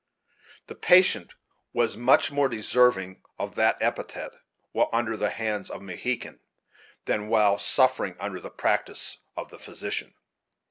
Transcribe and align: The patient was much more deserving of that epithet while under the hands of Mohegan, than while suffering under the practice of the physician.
The 0.65 0.73
patient 0.73 1.35
was 1.73 1.95
much 1.95 2.31
more 2.31 2.49
deserving 2.49 3.21
of 3.37 3.53
that 3.53 3.77
epithet 3.79 4.31
while 4.71 4.89
under 4.91 5.15
the 5.15 5.29
hands 5.29 5.69
of 5.69 5.83
Mohegan, 5.83 6.39
than 7.05 7.27
while 7.27 7.59
suffering 7.59 8.15
under 8.19 8.39
the 8.39 8.49
practice 8.49 9.19
of 9.37 9.51
the 9.51 9.59
physician. 9.59 10.15